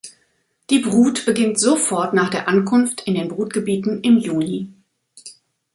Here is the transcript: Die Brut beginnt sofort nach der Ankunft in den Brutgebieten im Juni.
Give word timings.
Die 0.71 0.79
Brut 0.79 1.27
beginnt 1.27 1.59
sofort 1.59 2.15
nach 2.15 2.31
der 2.31 2.47
Ankunft 2.47 3.01
in 3.01 3.13
den 3.13 3.27
Brutgebieten 3.27 4.01
im 4.01 4.17
Juni. 4.17 4.67